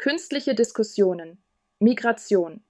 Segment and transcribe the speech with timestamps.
[0.00, 1.36] Künstliche Diskussionen.
[1.78, 2.62] Migration.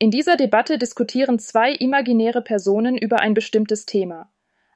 [0.00, 4.32] In dieser Debatte diskutieren zwei imaginäre Personen über ein bestimmtes Thema.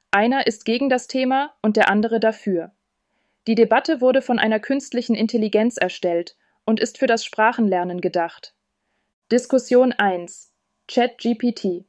[0.09, 2.71] Einer ist gegen das Thema und der andere dafür.
[3.45, 8.55] Die Debatte wurde von einer künstlichen Intelligenz erstellt und ist für das Sprachenlernen gedacht.
[9.29, 10.53] Diskussion 1
[10.87, 11.83] ChatGPT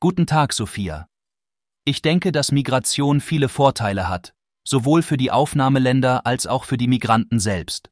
[0.00, 1.10] Guten Tag, Sophia.
[1.84, 4.32] Ich denke, dass Migration viele Vorteile hat,
[4.66, 7.90] sowohl für die Aufnahmeländer als auch für die Migranten selbst.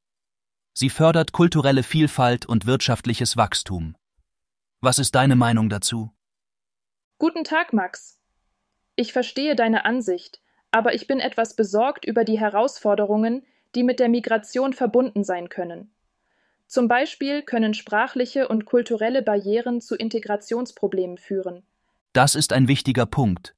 [0.74, 3.94] Sie fördert kulturelle Vielfalt und wirtschaftliches Wachstum.
[4.80, 6.10] Was ist deine Meinung dazu?
[7.18, 8.18] Guten Tag, Max.
[8.96, 14.08] Ich verstehe deine Ansicht, aber ich bin etwas besorgt über die Herausforderungen, die mit der
[14.08, 15.94] Migration verbunden sein können.
[16.66, 21.64] Zum Beispiel können sprachliche und kulturelle Barrieren zu Integrationsproblemen führen.
[22.14, 23.54] Das ist ein wichtiger Punkt.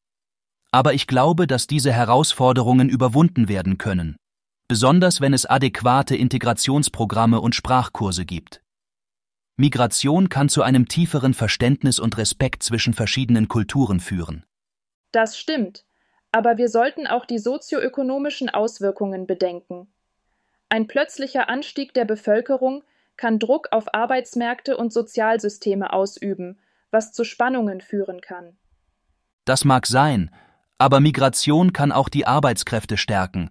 [0.73, 4.17] Aber ich glaube, dass diese Herausforderungen überwunden werden können
[4.69, 8.63] besonders wenn es adäquate Integrationsprogramme und Sprachkurse gibt.
[9.57, 14.45] Migration kann zu einem tieferen Verständnis und Respekt zwischen verschiedenen Kulturen führen.
[15.13, 15.85] Das stimmt,
[16.33, 19.87] aber wir sollten auch die sozioökonomischen Auswirkungen bedenken.
[20.69, 22.83] Ein plötzlicher Anstieg der Bevölkerung
[23.17, 26.59] kann Druck auf Arbeitsmärkte und Sozialsysteme ausüben,
[26.91, 28.57] was zu Spannungen führen kann.
[29.45, 30.35] Das mag sein,
[30.79, 33.51] aber Migration kann auch die Arbeitskräfte stärken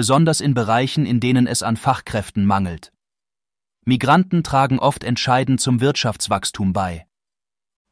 [0.00, 2.90] besonders in Bereichen, in denen es an Fachkräften mangelt.
[3.84, 7.06] Migranten tragen oft entscheidend zum Wirtschaftswachstum bei.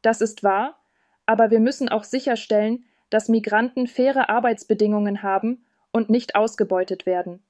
[0.01, 0.81] Das ist wahr,
[1.27, 7.43] aber wir müssen auch sicherstellen, dass Migranten faire Arbeitsbedingungen haben und nicht ausgebeutet werden.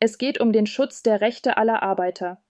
[0.00, 2.42] Es geht um den Schutz der Rechte aller Arbeiter.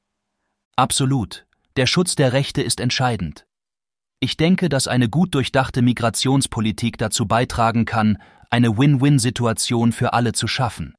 [0.76, 1.46] Absolut.
[1.74, 3.44] Der Schutz der Rechte ist entscheidend.
[4.20, 10.46] Ich denke, dass eine gut durchdachte Migrationspolitik dazu beitragen kann, eine Win-Win-Situation für alle zu
[10.46, 10.94] schaffen.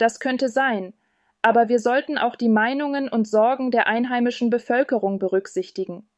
[0.00, 0.94] Das könnte sein,
[1.42, 6.08] aber wir sollten auch die Meinungen und Sorgen der einheimischen Bevölkerung berücksichtigen.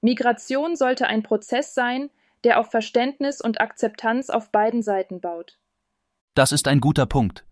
[0.00, 2.10] Migration sollte ein Prozess sein,
[2.44, 5.58] der auf Verständnis und Akzeptanz auf beiden Seiten baut.
[6.34, 7.44] Das ist ein guter Punkt.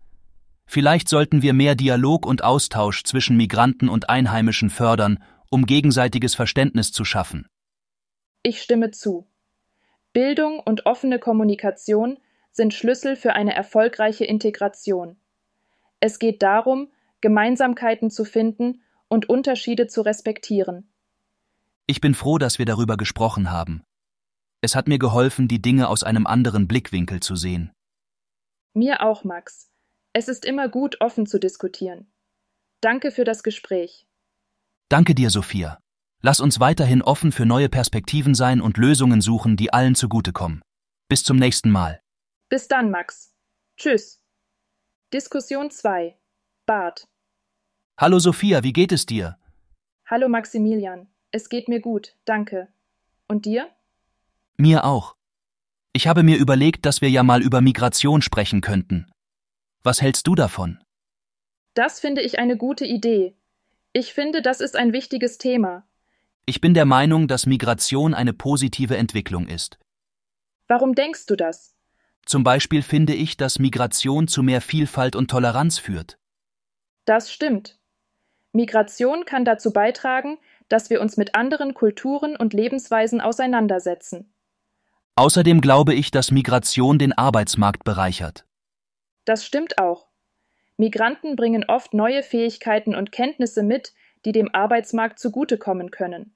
[0.65, 6.93] Vielleicht sollten wir mehr Dialog und Austausch zwischen Migranten und Einheimischen fördern, um gegenseitiges Verständnis
[6.93, 7.45] zu schaffen.
[8.41, 9.27] Ich stimme zu.
[10.13, 12.19] Bildung und offene Kommunikation
[12.53, 15.17] sind Schlüssel für eine erfolgreiche Integration.
[15.99, 16.91] Es geht darum,
[17.21, 20.91] Gemeinsamkeiten zu finden und Unterschiede zu respektieren.
[21.87, 23.83] Ich bin froh, dass wir darüber gesprochen haben.
[24.61, 27.71] Es hat mir geholfen, die Dinge aus einem anderen Blickwinkel zu sehen.
[28.73, 29.71] Mir auch, Max.
[30.13, 32.11] Es ist immer gut, offen zu diskutieren.
[32.81, 34.07] Danke für das Gespräch.
[34.89, 35.79] Danke dir, Sophia.
[36.21, 40.61] Lass uns weiterhin offen für neue Perspektiven sein und Lösungen suchen, die allen zugutekommen.
[41.09, 42.01] Bis zum nächsten Mal.
[42.49, 43.33] Bis dann, Max.
[43.77, 44.21] Tschüss.
[45.13, 46.17] Diskussion 2
[46.65, 47.07] Bart
[47.97, 49.37] Hallo Sophia, wie geht es dir?
[50.05, 52.67] Hallo Maximilian, es geht mir gut, danke.
[53.29, 53.69] Und dir?
[54.57, 55.15] Mir auch.
[55.93, 59.09] Ich habe mir überlegt, dass wir ja mal über Migration sprechen könnten.
[59.81, 60.83] Was hältst du davon?
[61.73, 63.33] Das finde ich eine gute Idee.
[63.93, 65.87] Ich finde, das ist ein wichtiges Thema.
[66.45, 69.79] Ich bin der Meinung, dass Migration eine positive Entwicklung ist.
[70.67, 71.76] Warum denkst du das?
[72.27, 76.19] Zum Beispiel finde ich, dass Migration zu mehr Vielfalt und Toleranz führt.
[77.05, 77.79] Das stimmt.
[78.51, 84.33] Migration kann dazu beitragen, dass wir uns mit anderen Kulturen und Lebensweisen auseinandersetzen.
[85.15, 88.45] Außerdem glaube ich, dass Migration den Arbeitsmarkt bereichert.
[89.23, 90.07] Das stimmt auch.
[90.75, 93.93] Migranten bringen oft neue Fähigkeiten und Kenntnisse mit,
[94.25, 96.35] die dem Arbeitsmarkt zugutekommen können.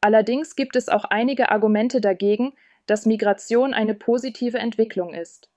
[0.00, 2.52] Allerdings gibt es auch einige Argumente dagegen,
[2.86, 5.48] dass Migration eine positive Entwicklung ist.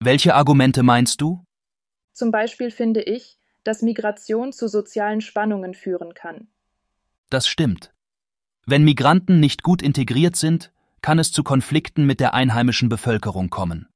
[0.00, 1.44] Welche Argumente meinst du?
[2.12, 6.48] Zum Beispiel finde ich, dass Migration zu sozialen Spannungen führen kann.
[7.30, 7.92] Das stimmt.
[8.66, 13.88] Wenn Migranten nicht gut integriert sind, kann es zu Konflikten mit der einheimischen Bevölkerung kommen.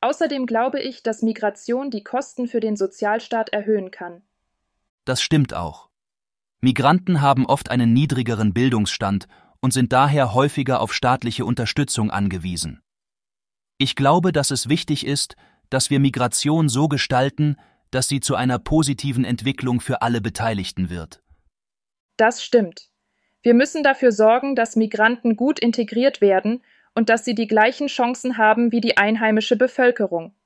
[0.00, 4.22] Außerdem glaube ich, dass Migration die Kosten für den Sozialstaat erhöhen kann.
[5.04, 5.88] Das stimmt auch.
[6.60, 9.28] Migranten haben oft einen niedrigeren Bildungsstand
[9.64, 12.82] und sind daher häufiger auf staatliche Unterstützung angewiesen.
[13.78, 15.36] Ich glaube, dass es wichtig ist,
[15.70, 17.56] dass wir Migration so gestalten,
[17.90, 21.22] dass sie zu einer positiven Entwicklung für alle Beteiligten wird.
[22.18, 22.90] Das stimmt.
[23.40, 26.62] Wir müssen dafür sorgen, dass Migranten gut integriert werden
[26.94, 30.36] und dass sie die gleichen Chancen haben wie die einheimische Bevölkerung.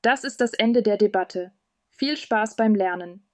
[0.00, 1.50] Das ist das Ende der Debatte.
[1.90, 3.26] Viel Spaß beim Lernen.